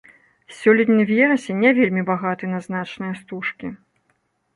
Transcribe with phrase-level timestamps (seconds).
[0.59, 3.67] Сёлетні верасень не вельмі багаты на значныя стужкі.